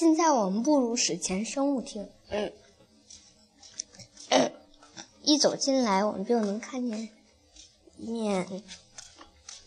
[0.00, 2.50] 现在我们步入史前生物厅，嗯，
[5.22, 7.10] 一走进来，我们就能看见
[7.98, 8.62] 一面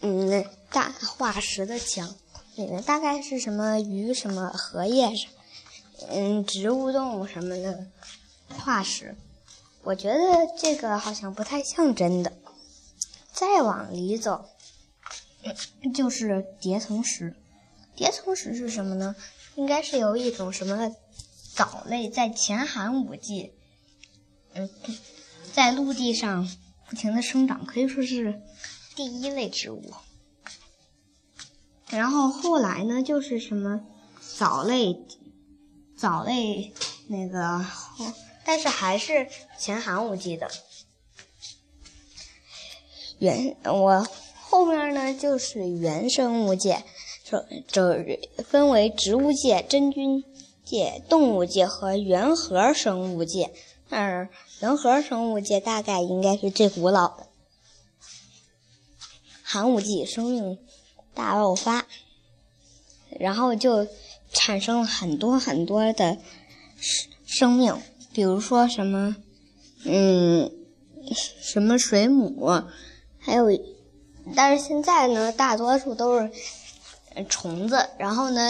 [0.00, 2.14] 嗯大化石的墙，
[2.56, 5.10] 里面大概是什么鱼、什么荷叶、
[6.08, 7.88] 嗯植物、动物什么的
[8.48, 9.14] 化石。
[9.82, 10.18] 我觉得
[10.58, 12.32] 这个好像不太像真的。
[13.34, 14.46] 再往里走，
[15.94, 17.36] 就是叠层石。
[17.94, 19.14] 叠层石是什么呢？
[19.56, 20.94] 应该是由一种什么
[21.54, 23.52] 藻类在前寒武纪，
[24.54, 24.68] 嗯，
[25.52, 26.48] 在陆地上
[26.88, 28.40] 不停的生长，可以说是
[28.96, 29.92] 第一类植物。
[31.90, 33.82] 然后后来呢，就是什么
[34.38, 35.04] 藻类，
[35.96, 36.72] 藻类
[37.08, 37.66] 那个，
[38.44, 40.50] 但是还是前寒武纪的。
[43.18, 44.08] 原我
[44.40, 46.82] 后面呢就是原生物界，
[47.32, 50.22] 这这分为植物界、真菌
[50.62, 53.50] 界、动物界和原核生物界。
[53.88, 54.28] 而
[54.60, 57.26] 原核生物界大概应该是最古老的。
[59.42, 60.58] 寒武纪生命
[61.14, 61.86] 大爆发，
[63.18, 63.86] 然后就
[64.30, 66.18] 产生了很多很多的
[66.76, 67.74] 生生命，
[68.12, 69.16] 比如说什么，
[69.84, 70.50] 嗯，
[71.14, 72.46] 什么水母。
[73.18, 73.46] 还有，
[74.34, 76.30] 但是现在呢，大多数都是
[77.28, 78.40] 虫子，然后呢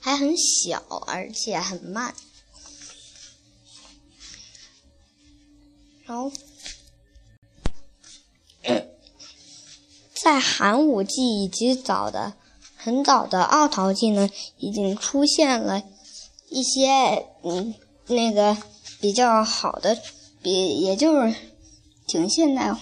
[0.00, 2.14] 还很小，而且很慢。
[6.04, 6.30] 然后，
[10.14, 12.34] 在寒武纪以及早的、
[12.76, 15.82] 很早的奥陶纪呢，已经出现了
[16.48, 17.74] 一些嗯
[18.06, 18.56] 那个
[19.00, 19.98] 比较好的，
[20.42, 21.34] 比也就是
[22.06, 22.76] 挺现代。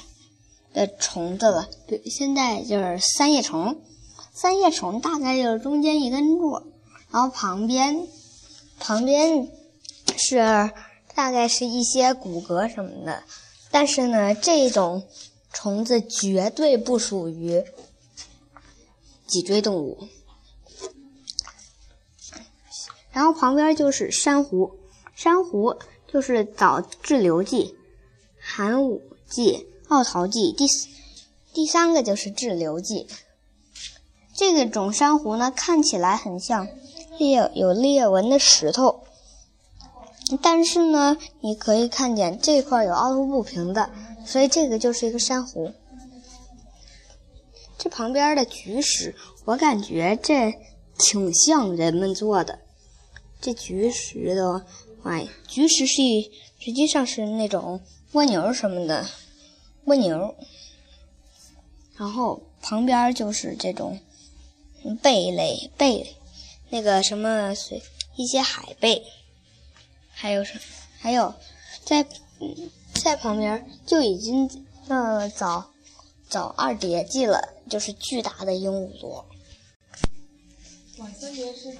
[0.74, 3.80] 的虫子了，比现在就是三叶虫。
[4.34, 6.60] 三叶虫大概就是中间一根柱，
[7.10, 8.08] 然后旁边
[8.80, 9.48] 旁边
[10.16, 10.38] 是
[11.14, 13.22] 大概是一些骨骼什么的。
[13.70, 15.06] 但是呢，这种
[15.52, 17.62] 虫子绝对不属于
[19.28, 20.08] 脊椎动物。
[23.12, 24.76] 然后旁边就是珊瑚，
[25.14, 25.76] 珊瑚
[26.12, 27.76] 就是早滞留纪、
[28.40, 29.00] 寒武
[29.30, 29.68] 纪。
[29.86, 30.66] 奥陶纪第
[31.52, 33.06] 第三个就是滞留纪。
[34.34, 36.68] 这个种珊瑚呢，看起来很像
[37.18, 39.04] 裂有裂纹的石头，
[40.42, 43.90] 但是呢，你可以看见这块有凹凸不平的，
[44.26, 45.72] 所以这个就是一个珊瑚。
[47.78, 50.54] 这旁边的菊石，我感觉这
[50.98, 52.58] 挺像人们做的。
[53.40, 54.64] 这菊石的
[55.02, 56.02] 话，菊石是
[56.58, 57.80] 实际上是那种
[58.12, 59.06] 蜗牛什么的。
[59.84, 60.34] 蜗牛，
[61.96, 64.00] 然后旁边就是这种
[65.02, 66.16] 贝类贝类，
[66.70, 67.82] 那个什么水
[68.16, 69.02] 一些海贝，
[70.12, 70.58] 还有什
[70.98, 71.34] 还有
[71.84, 72.06] 在
[72.94, 75.70] 在旁边就已经呃早
[76.28, 79.26] 早二叠纪了，就是巨大的鹦鹉螺。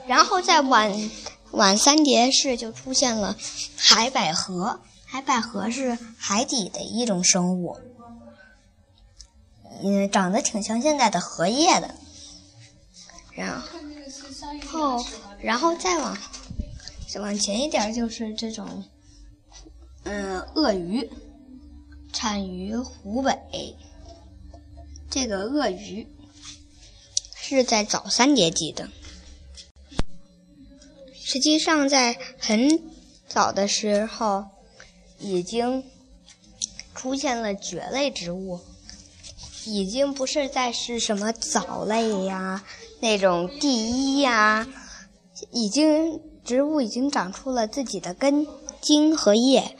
[0.07, 1.11] 然后在晚
[1.53, 3.37] 晚三叠世就出现了
[3.77, 7.79] 海百合，海百合是海底的一种生物。
[9.83, 11.95] 嗯，长得挺像现在的荷叶的，
[13.35, 13.61] 然
[14.67, 15.05] 后，
[15.41, 16.17] 然后再往
[17.09, 18.85] 再往前一点就是这种，
[20.05, 21.11] 嗯，鳄鱼
[22.13, 23.77] 产于湖北。
[25.11, 26.07] 这个鳄鱼
[27.35, 28.89] 是在早三叠纪的，
[31.15, 32.83] 实际上在很
[33.29, 34.47] 早的时候
[35.19, 35.85] 已经
[36.95, 38.61] 出现了蕨类植物。
[39.67, 42.63] 已经不是再是什么藻类呀，
[43.05, 44.67] 那种第一呀，
[45.53, 48.47] 已经植物已经长出了自己的根
[48.81, 49.77] 茎和叶，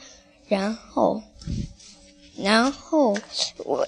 [0.47, 1.23] 然后，
[2.37, 3.17] 然后
[3.65, 3.87] 我，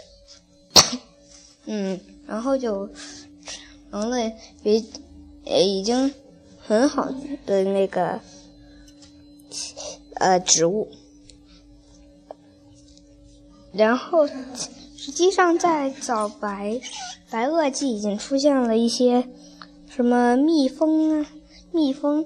[1.66, 2.90] 嗯，然后就
[3.92, 4.18] 成了
[4.64, 4.84] 已
[5.46, 6.12] 已经
[6.58, 7.08] 很好
[7.46, 8.20] 的那个
[10.16, 10.90] 呃植物，
[13.72, 14.28] 然后。
[14.98, 16.82] 实际上，在早白
[17.30, 19.30] 白垩纪已经出现了一些
[19.88, 21.32] 什么蜜蜂啊、
[21.72, 22.26] 蜜蜂、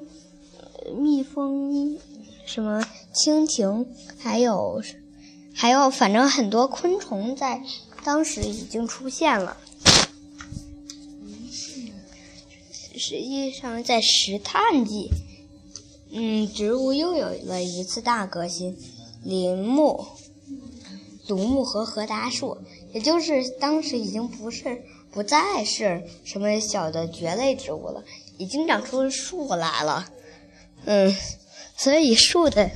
[0.98, 2.00] 蜜蜂
[2.46, 2.84] 什么
[3.14, 3.86] 蜻蜓，
[4.18, 4.82] 还有
[5.54, 7.62] 还有，反正很多昆虫在
[8.04, 9.58] 当时已经出现了。
[12.96, 15.10] 实际上，在石炭纪，
[16.12, 18.78] 嗯，植物又有了一次大革新，
[19.24, 20.06] 林木。
[21.32, 22.58] 独木和和达树，
[22.92, 24.84] 也就是当时已经不是
[25.14, 28.04] 不再是什么小的蕨类植物了，
[28.38, 30.10] 已经长出树来了。
[30.84, 31.16] 嗯，
[31.78, 32.70] 所以树的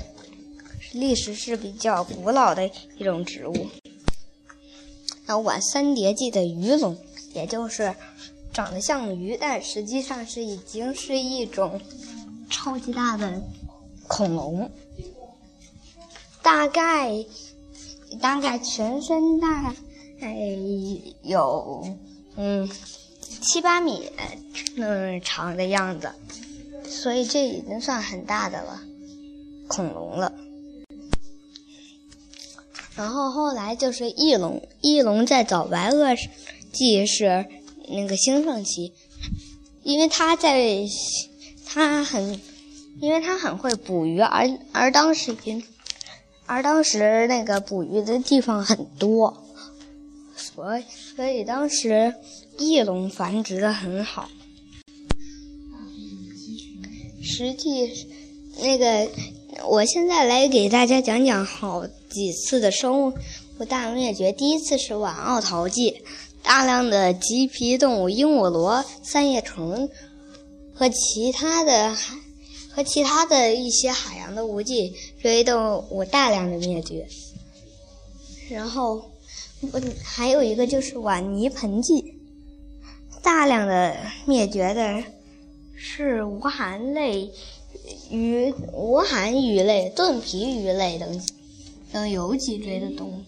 [0.93, 3.67] 历史是比较古老的一种植物。
[5.25, 6.97] 然后晚三叠纪的鱼龙，
[7.33, 7.93] 也就是
[8.53, 11.81] 长得像鱼，但实际上是已经是一种
[12.49, 13.43] 超级大的
[14.07, 14.71] 恐龙，
[16.41, 17.11] 大概
[18.15, 19.73] 大概全身大
[20.19, 20.29] 概
[21.23, 21.87] 有
[22.35, 22.69] 嗯。
[23.41, 24.09] 七八米
[24.75, 26.11] 那长的样子，
[26.87, 28.81] 所以这已经算很大的了，
[29.67, 30.33] 恐龙了。
[32.95, 36.17] 然后后来就是翼龙，翼龙在早白垩
[36.71, 37.45] 纪是
[37.87, 38.93] 那个兴盛期，
[39.83, 40.83] 因为它在
[41.67, 42.41] 它很，
[42.99, 45.63] 因为它很会捕鱼，而而当时已经
[46.45, 49.43] 而当时那个捕鱼的地方很多，
[50.35, 50.83] 所以
[51.15, 52.13] 所以当时。
[52.57, 54.29] 翼龙繁殖的很好，
[57.21, 58.07] 实际
[58.61, 59.09] 那个，
[59.67, 63.13] 我现在来给大家讲讲好几次的生物
[63.67, 64.31] 大灭绝。
[64.31, 66.01] 第一次是晚奥陶纪，
[66.41, 69.89] 大量的棘皮动物鹦鹉螺、三叶虫
[70.73, 72.15] 和其他的海
[72.75, 77.07] 和其他的一些海洋的无脊椎动物大量的灭绝。
[78.49, 79.01] 然后，
[79.61, 82.13] 嗯还有一个就是晚泥盆纪。
[83.23, 83.95] 大量的
[84.25, 85.03] 灭绝的
[85.75, 87.31] 是无寒类
[88.11, 91.21] 鱼、无寒鱼类、盾皮鱼类等
[91.91, 93.23] 等有脊椎的动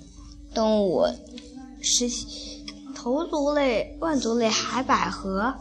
[0.54, 1.08] 动物，
[1.82, 2.08] 是
[2.94, 5.56] 头足类、腕足类、海百合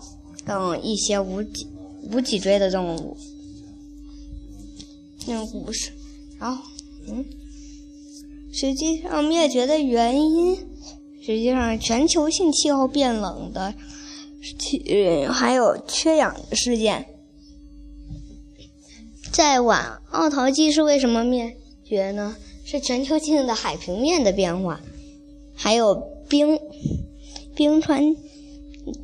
[0.44, 1.66] 等一些无脊
[2.12, 3.16] 无脊椎的动物。
[5.26, 5.90] 那个故事，
[6.38, 6.62] 然后
[7.08, 7.24] 嗯，
[8.52, 10.56] 实际上灭绝的原因，
[11.20, 13.74] 实际上全球性气候变冷的。
[14.58, 17.04] 缺还有缺氧的事件，
[19.32, 22.36] 在晚奥陶纪是为什么灭绝呢？
[22.64, 24.80] 是全球性的海平面的变化，
[25.54, 26.56] 还有冰
[27.56, 28.14] 冰川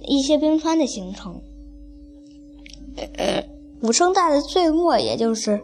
[0.07, 1.41] 一些冰川的形成。
[3.17, 3.45] 呃，
[3.81, 5.61] 古生代的最末，也就是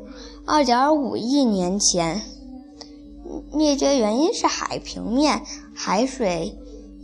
[0.51, 2.23] 二点五亿年前，
[3.53, 5.43] 灭绝原因是海平面、
[5.75, 6.57] 海水。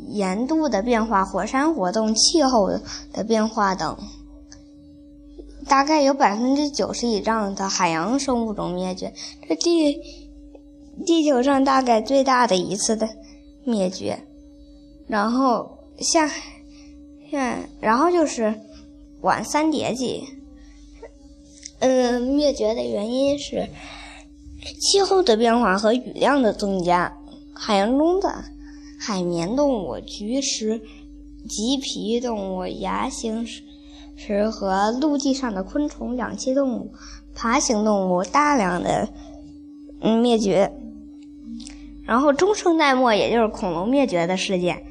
[0.09, 2.79] 盐度的变化、火山活动、气候
[3.13, 3.97] 的变化等，
[5.67, 9.15] 大概有百分之九十以上的海洋生物种灭绝。
[9.49, 9.99] 这地
[11.07, 13.09] 地球上大概最大的一次的
[13.65, 14.19] 灭绝。
[15.07, 16.29] 然后下
[17.31, 18.61] 下，然后就是
[19.23, 20.29] 晚三叠纪。
[21.87, 23.69] 嗯，灭绝的原因是
[24.81, 27.15] 气候的变化和雨量的增加，
[27.53, 28.45] 海洋中的。
[28.99, 30.81] 海绵动物、菊石、
[31.47, 33.47] 棘皮动物、牙形
[34.17, 36.91] 石和陆地上的昆虫、两栖动物、
[37.35, 39.07] 爬行动物大量的
[40.01, 40.73] 嗯灭绝，
[42.07, 44.83] 然后中生代末，也就是恐龙灭绝的事件，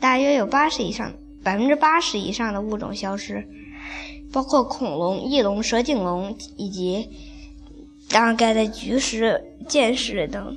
[0.00, 1.12] 大约有八十以上
[1.42, 3.44] 百分之八十以上的物种消失，
[4.34, 7.08] 包括恐龙、翼龙、蛇颈龙以及
[8.10, 10.56] 大概的菊石、剑石等。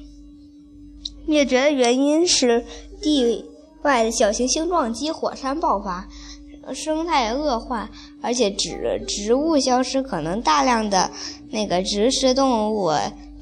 [1.27, 2.65] 灭绝的原因是
[2.99, 3.45] 地
[3.83, 6.07] 外的小行星撞击火山爆发，
[6.73, 7.87] 生态恶化，
[8.19, 11.11] 而且植植物消失，可能大量的
[11.51, 12.91] 那个植食动物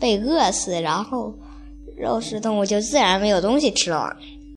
[0.02, 1.34] 被饿死，然后
[1.96, 4.18] 肉食动物就自然没有东西吃了。